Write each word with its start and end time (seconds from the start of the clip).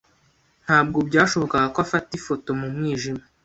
Ntabwo 0.65 0.97
byashobokaga 1.07 1.67
ko 1.73 1.77
afata 1.85 2.09
ifoto 2.19 2.49
mu 2.59 2.67
mwijima. 2.75 3.23